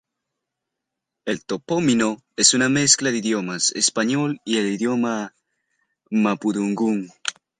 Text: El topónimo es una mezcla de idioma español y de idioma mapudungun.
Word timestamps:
El 1.25 1.45
topónimo 1.45 2.23
es 2.35 2.55
una 2.55 2.69
mezcla 2.69 3.11
de 3.11 3.19
idioma 3.19 3.57
español 3.75 4.41
y 4.43 4.55
de 4.59 4.71
idioma 4.71 5.35
mapudungun. 6.09 7.11